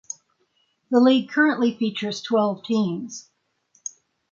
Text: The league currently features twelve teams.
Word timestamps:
The 0.89 0.99
league 0.99 1.29
currently 1.29 1.77
features 1.77 2.21
twelve 2.23 2.63
teams. 2.63 3.29